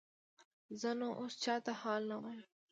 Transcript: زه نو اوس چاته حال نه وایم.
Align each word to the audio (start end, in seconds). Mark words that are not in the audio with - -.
زه 0.81 0.89
نو 0.99 1.07
اوس 1.21 1.33
چاته 1.43 1.73
حال 1.81 2.01
نه 2.11 2.17
وایم. 2.21 2.39